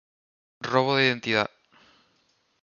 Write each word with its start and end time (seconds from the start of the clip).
Robo 0.61 0.95
de 0.97 1.05
identidad 1.05 1.51